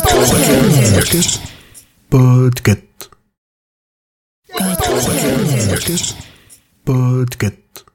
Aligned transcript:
Podcast. 0.00 1.40
Podcast. 6.84 7.89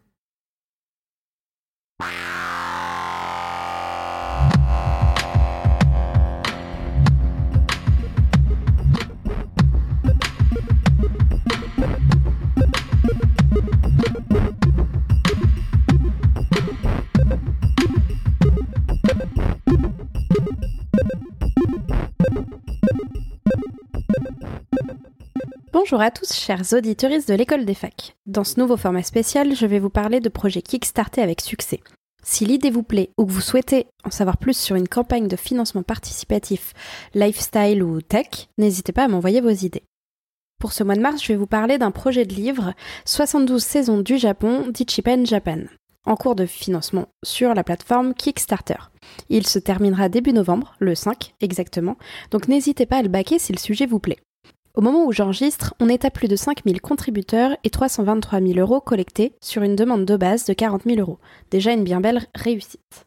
Bonjour 25.78 26.00
à 26.00 26.10
tous, 26.10 26.32
chers 26.32 26.72
auditeurs 26.72 27.12
de 27.28 27.34
l'école 27.34 27.66
des 27.66 27.74
facs. 27.74 28.16
Dans 28.26 28.46
ce 28.46 28.62
nouveau 28.62 28.78
format 28.78 29.04
spécial, 29.04 29.54
je 29.54 29.66
vais 29.66 29.80
vous 29.80 29.90
parler 29.90 30.22
de 30.22 30.30
projets 30.30 30.62
Kickstarter 30.62 31.22
avec 31.22 31.42
succès. 31.42 31.82
Si 32.24 32.46
l'idée 32.46 32.70
vous 32.70 32.82
plaît 32.82 33.10
ou 33.18 33.26
que 33.26 33.32
vous 33.34 33.42
souhaitez 33.42 33.88
en 34.06 34.10
savoir 34.10 34.38
plus 34.38 34.58
sur 34.58 34.78
une 34.78 34.88
campagne 34.88 35.28
de 35.28 35.36
financement 35.36 35.84
participatif, 35.84 36.72
lifestyle 37.14 37.84
ou 37.84 38.02
tech, 38.02 38.48
n'hésitez 38.58 38.94
pas 38.94 39.04
à 39.04 39.08
m'envoyer 39.10 39.42
vos 39.42 39.50
idées. 39.50 39.84
Pour 40.62 40.72
ce 40.72 40.86
mois 40.86 40.96
de 40.96 41.02
mars, 41.02 41.22
je 41.22 41.34
vais 41.34 41.38
vous 41.38 41.46
parler 41.46 41.78
d'un 41.78 41.92
projet 41.92 42.24
de 42.24 42.34
livre 42.34 42.74
72 43.04 43.62
saisons 43.62 44.00
du 44.00 44.18
Japon 44.18 44.70
d'Ichipen 44.70 45.26
Japan, 45.26 45.64
en 46.06 46.16
cours 46.16 46.36
de 46.36 46.46
financement 46.46 47.10
sur 47.26 47.54
la 47.54 47.66
plateforme 47.66 48.14
Kickstarter. 48.14 48.80
Il 49.28 49.46
se 49.46 49.60
terminera 49.60 50.08
début 50.08 50.32
novembre, 50.32 50.74
le 50.80 50.96
5 50.96 51.34
exactement, 51.42 51.98
donc 52.32 52.48
n'hésitez 52.48 52.86
pas 52.86 53.00
à 53.00 53.04
le 53.04 53.10
baquer 53.10 53.40
si 53.40 53.52
le 53.52 53.60
sujet 53.60 53.86
vous 53.86 54.00
plaît. 54.00 54.20
Au 54.76 54.82
moment 54.82 55.06
où 55.06 55.14
j'enregistre, 55.14 55.74
on 55.80 55.88
est 55.88 56.04
à 56.04 56.12
plus 56.12 56.28
de 56.28 56.36
5000 56.36 56.82
contributeurs 56.82 57.56
et 57.64 57.70
323 57.70 58.42
000 58.42 58.60
euros 58.60 58.82
collectés 58.82 59.34
sur 59.40 59.64
une 59.64 59.78
demande 59.78 60.04
de 60.04 60.18
base 60.18 60.44
de 60.46 60.54
40 60.54 60.84
000 60.84 61.00
euros. 61.00 61.18
Déjà 61.50 61.72
une 61.72 61.86
bien 61.86 62.02
belle 62.02 62.28
réussite. 62.36 63.06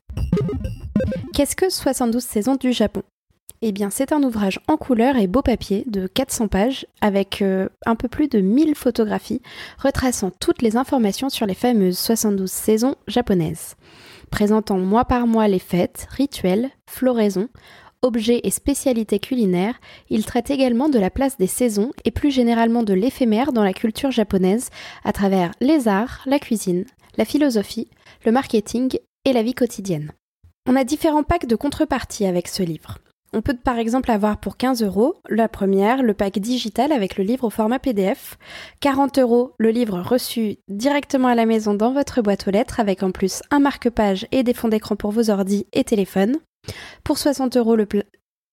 Qu'est-ce 1.34 1.56
que 1.56 1.69
72 1.69 2.22
saisons 2.22 2.56
du 2.56 2.72
Japon? 2.72 3.02
Eh 3.61 3.72
bien, 3.72 3.91
c'est 3.91 4.12
un 4.12 4.22
ouvrage 4.22 4.61
en 4.66 4.77
couleur 4.77 5.16
et 5.16 5.27
beau 5.27 5.42
papier 5.42 5.84
de 5.89 6.06
400 6.06 6.48
pages 6.48 6.86
avec 7.02 7.42
euh, 7.42 7.69
un 7.84 7.96
peu 7.96 8.08
plus 8.08 8.28
de 8.28 8.41
1000 8.41 8.74
photographies 8.74 9.42
retraçant 9.78 10.30
toutes 10.30 10.62
les 10.62 10.77
informations 10.77 11.28
sur 11.28 11.44
les 11.44 11.55
fameuses 11.55 11.98
72 11.98 12.50
saisons 12.50 12.94
japonaises. 13.08 13.74
Présentant 14.30 14.78
mois 14.78 15.05
par 15.05 15.27
mois 15.27 15.48
les 15.48 15.58
fêtes, 15.58 16.06
rituels, 16.11 16.70
floraisons, 16.86 17.48
objets 18.02 18.41
et 18.44 18.50
spécialités 18.50 19.18
culinaires, 19.18 19.80
il 20.10 20.24
traite 20.24 20.50
également 20.50 20.88
de 20.88 20.98
la 20.98 21.10
place 21.10 21.36
des 21.36 21.46
saisons 21.46 21.91
et 22.05 22.10
plus 22.10 22.30
généralement 22.30 22.82
de 22.82 22.94
l'éphémère 22.94 23.52
dans 23.52 23.64
la 23.64 23.72
culture 23.72 24.10
japonaise 24.10 24.70
à 25.05 25.12
travers 25.12 25.52
les 25.60 25.88
arts, 25.88 26.22
la 26.27 26.38
cuisine, 26.38 26.84
la 27.16 27.24
philosophie, 27.24 27.88
le 28.24 28.32
marketing 28.32 28.98
et 29.24 29.32
la 29.32 29.42
vie 29.42 29.55
quotidienne. 29.55 30.12
On 30.66 30.77
a 30.77 30.84
différents 30.84 31.22
packs 31.22 31.46
de 31.46 31.56
contrepartie 31.56 32.27
avec 32.27 32.48
ce 32.48 32.62
livre. 32.62 32.98
On 33.34 33.42
peut 33.42 33.56
par 33.56 33.78
exemple 33.78 34.10
avoir 34.10 34.38
pour 34.38 34.56
15 34.56 34.83
euros 34.83 35.16
la 35.28 35.48
première, 35.48 36.02
le 36.02 36.14
pack 36.14 36.38
digital 36.38 36.92
avec 36.92 37.18
le 37.18 37.24
livre 37.24 37.44
au 37.44 37.50
format 37.50 37.78
PDF, 37.78 38.38
40 38.80 39.18
euros 39.18 39.52
le 39.58 39.70
livre 39.70 40.00
reçu 40.00 40.56
directement 40.68 41.28
à 41.28 41.34
la 41.34 41.44
maison 41.44 41.74
dans 41.74 41.92
votre 41.92 42.22
boîte 42.22 42.48
aux 42.48 42.50
lettres 42.50 42.80
avec 42.80 43.02
en 43.02 43.10
plus 43.10 43.42
un 43.50 43.58
marque-page 43.58 44.27
et 44.33 44.42
des 44.42 44.55
fonds 44.55 44.68
d'écran 44.68 44.96
pour 44.96 45.10
vos 45.10 45.28
ordis 45.28 45.66
et 45.74 45.84
téléphones, 45.84 46.36
pour 47.05 47.19
60 47.19 47.56
euros 47.56 47.77
le, 47.77 47.86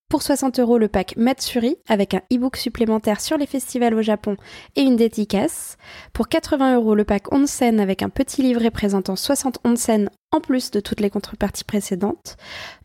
pour 0.09 0.21
60 0.21 0.59
euros 0.59 0.77
le 0.77 0.87
pack 0.87 1.17
Matsuri 1.17 1.77
avec 1.87 2.13
un 2.13 2.21
e-book 2.31 2.57
supplémentaire 2.57 3.21
sur 3.21 3.37
les 3.37 3.45
festivals 3.45 3.95
au 3.95 4.01
Japon 4.01 4.37
et 4.75 4.81
une 4.81 4.95
dédicace. 4.95 5.77
Pour 6.13 6.27
80 6.27 6.75
euros 6.75 6.95
le 6.95 7.05
pack 7.05 7.33
Onsen 7.33 7.79
avec 7.79 8.03
un 8.03 8.09
petit 8.09 8.41
livret 8.41 8.71
présentant 8.71 9.15
60 9.15 9.59
onsen 9.65 10.09
en 10.31 10.41
plus 10.41 10.71
de 10.71 10.79
toutes 10.79 11.01
les 11.01 11.09
contreparties 11.09 11.63
précédentes. 11.63 12.37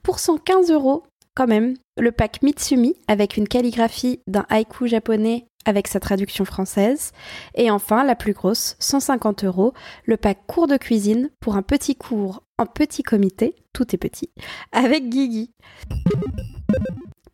Pour 0.02 0.18
115 0.18 0.70
euros 0.70 1.04
quand 1.36 1.46
même 1.46 1.76
le 1.96 2.12
pack 2.12 2.42
Mitsumi 2.42 2.96
avec 3.06 3.36
une 3.36 3.48
calligraphie 3.48 4.20
d'un 4.26 4.46
haïku 4.48 4.88
japonais 4.88 5.46
avec 5.66 5.88
sa 5.88 6.00
traduction 6.00 6.44
française. 6.44 7.12
Et 7.54 7.70
enfin, 7.70 8.04
la 8.04 8.14
plus 8.14 8.32
grosse, 8.32 8.76
150 8.78 9.44
euros, 9.44 9.74
le 10.04 10.16
pack 10.16 10.38
cours 10.46 10.66
de 10.66 10.76
cuisine 10.76 11.30
pour 11.40 11.56
un 11.56 11.62
petit 11.62 11.96
cours 11.96 12.42
en 12.60 12.66
petit 12.66 13.02
comité, 13.02 13.54
tout 13.72 13.94
est 13.94 13.98
petit, 13.98 14.30
avec 14.70 15.08
Guigui. 15.08 15.50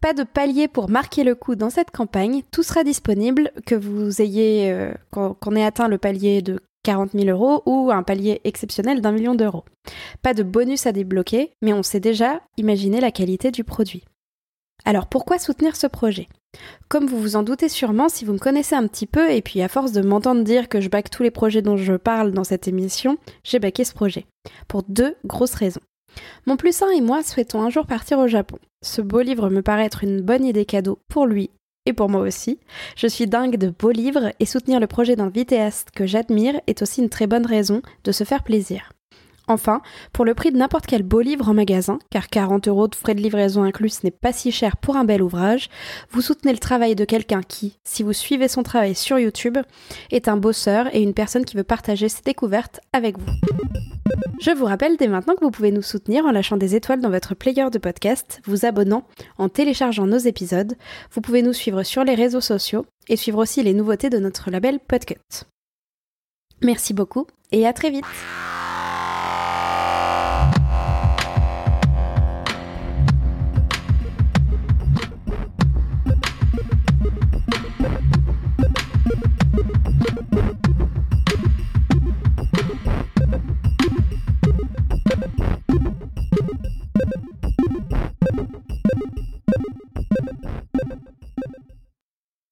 Pas 0.00 0.14
de 0.14 0.22
palier 0.22 0.68
pour 0.68 0.88
marquer 0.88 1.24
le 1.24 1.34
coup 1.34 1.56
dans 1.56 1.68
cette 1.68 1.90
campagne, 1.90 2.42
tout 2.52 2.62
sera 2.62 2.84
disponible, 2.84 3.50
que 3.66 3.74
vous 3.74 4.22
ayez, 4.22 4.70
euh, 4.70 4.94
qu'on 5.10 5.56
ait 5.56 5.64
atteint 5.64 5.88
le 5.88 5.98
palier 5.98 6.42
de 6.42 6.60
40 6.84 7.10
000 7.12 7.24
euros 7.28 7.64
ou 7.66 7.90
un 7.90 8.04
palier 8.04 8.40
exceptionnel 8.44 9.00
d'un 9.00 9.10
million 9.10 9.34
d'euros. 9.34 9.64
Pas 10.22 10.32
de 10.32 10.44
bonus 10.44 10.86
à 10.86 10.92
débloquer, 10.92 11.50
mais 11.60 11.72
on 11.72 11.82
sait 11.82 11.98
déjà 11.98 12.40
imaginer 12.56 13.00
la 13.00 13.10
qualité 13.10 13.50
du 13.50 13.64
produit. 13.64 14.04
Alors 14.84 15.08
pourquoi 15.08 15.40
soutenir 15.40 15.74
ce 15.74 15.88
projet? 15.88 16.28
Comme 16.88 17.06
vous 17.06 17.20
vous 17.20 17.36
en 17.36 17.42
doutez 17.42 17.68
sûrement 17.68 18.08
si 18.08 18.24
vous 18.24 18.32
me 18.32 18.38
connaissez 18.38 18.74
un 18.74 18.86
petit 18.86 19.06
peu 19.06 19.30
et 19.30 19.42
puis 19.42 19.62
à 19.62 19.68
force 19.68 19.92
de 19.92 20.02
m'entendre 20.02 20.44
dire 20.44 20.68
que 20.68 20.80
je 20.80 20.88
back 20.88 21.10
tous 21.10 21.22
les 21.22 21.30
projets 21.30 21.62
dont 21.62 21.76
je 21.76 21.94
parle 21.94 22.32
dans 22.32 22.44
cette 22.44 22.68
émission, 22.68 23.18
j'ai 23.44 23.58
backé 23.58 23.84
ce 23.84 23.94
projet. 23.94 24.26
Pour 24.68 24.82
deux 24.88 25.16
grosses 25.24 25.54
raisons. 25.54 25.80
Mon 26.46 26.56
plus 26.56 26.74
sain 26.74 26.90
et 26.90 27.00
moi 27.00 27.22
souhaitons 27.22 27.62
un 27.62 27.70
jour 27.70 27.86
partir 27.86 28.18
au 28.18 28.26
Japon. 28.26 28.58
Ce 28.82 29.00
beau 29.00 29.20
livre 29.20 29.50
me 29.50 29.62
paraît 29.62 29.84
être 29.84 30.04
une 30.04 30.20
bonne 30.20 30.44
idée 30.44 30.64
cadeau 30.64 30.98
pour 31.08 31.26
lui 31.26 31.50
et 31.86 31.92
pour 31.92 32.08
moi 32.08 32.20
aussi. 32.20 32.58
Je 32.96 33.06
suis 33.06 33.26
dingue 33.26 33.56
de 33.56 33.68
beaux 33.68 33.90
livres 33.90 34.32
et 34.40 34.46
soutenir 34.46 34.80
le 34.80 34.86
projet 34.86 35.16
d'un 35.16 35.28
vidéaste 35.28 35.90
que 35.94 36.06
j'admire 36.06 36.60
est 36.66 36.82
aussi 36.82 37.00
une 37.00 37.08
très 37.08 37.26
bonne 37.26 37.46
raison 37.46 37.82
de 38.04 38.12
se 38.12 38.24
faire 38.24 38.42
plaisir. 38.42 38.90
Enfin, 39.48 39.80
pour 40.12 40.24
le 40.24 40.34
prix 40.34 40.50
de 40.50 40.56
n'importe 40.56 40.86
quel 40.86 41.04
beau 41.04 41.20
livre 41.20 41.48
en 41.48 41.54
magasin, 41.54 41.98
car 42.10 42.28
40 42.28 42.66
euros 42.66 42.88
de 42.88 42.96
frais 42.96 43.14
de 43.14 43.20
livraison 43.20 43.62
inclus 43.62 44.02
n'est 44.02 44.10
pas 44.10 44.32
si 44.32 44.50
cher 44.50 44.76
pour 44.76 44.96
un 44.96 45.04
bel 45.04 45.22
ouvrage, 45.22 45.68
vous 46.10 46.20
soutenez 46.20 46.52
le 46.52 46.58
travail 46.58 46.96
de 46.96 47.04
quelqu'un 47.04 47.42
qui, 47.42 47.78
si 47.84 48.02
vous 48.02 48.12
suivez 48.12 48.48
son 48.48 48.64
travail 48.64 48.96
sur 48.96 49.18
YouTube, 49.20 49.58
est 50.10 50.26
un 50.26 50.36
bosseur 50.36 50.92
et 50.94 51.00
une 51.00 51.14
personne 51.14 51.44
qui 51.44 51.56
veut 51.56 51.62
partager 51.62 52.08
ses 52.08 52.22
découvertes 52.22 52.80
avec 52.92 53.18
vous. 53.18 53.32
Je 54.40 54.50
vous 54.50 54.64
rappelle 54.64 54.96
dès 54.96 55.08
maintenant 55.08 55.34
que 55.34 55.44
vous 55.44 55.50
pouvez 55.50 55.70
nous 55.70 55.82
soutenir 55.82 56.26
en 56.26 56.32
lâchant 56.32 56.56
des 56.56 56.74
étoiles 56.74 57.00
dans 57.00 57.10
votre 57.10 57.34
player 57.34 57.70
de 57.70 57.78
podcast, 57.78 58.40
vous 58.44 58.66
abonnant, 58.66 59.04
en 59.38 59.48
téléchargeant 59.48 60.06
nos 60.06 60.18
épisodes. 60.18 60.74
Vous 61.12 61.20
pouvez 61.20 61.42
nous 61.42 61.52
suivre 61.52 61.82
sur 61.84 62.04
les 62.04 62.14
réseaux 62.14 62.40
sociaux 62.40 62.84
et 63.08 63.16
suivre 63.16 63.38
aussi 63.38 63.62
les 63.62 63.74
nouveautés 63.74 64.10
de 64.10 64.18
notre 64.18 64.50
label 64.50 64.80
Podcut. 64.80 65.44
Merci 66.62 66.94
beaucoup 66.94 67.26
et 67.52 67.66
à 67.66 67.72
très 67.72 67.90
vite 67.90 68.04